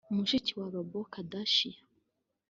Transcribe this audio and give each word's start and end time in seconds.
mushiki 0.15 0.51
wa 0.59 0.65
Rob 0.73 0.91
Kardashian 1.13 1.79